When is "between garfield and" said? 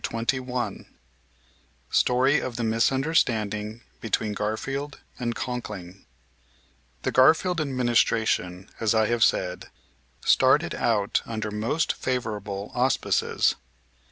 4.01-5.35